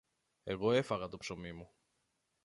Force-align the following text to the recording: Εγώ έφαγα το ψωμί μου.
Εγώ 0.43 0.71
έφαγα 0.71 1.07
το 1.07 1.17
ψωμί 1.17 1.53
μου. 1.53 1.69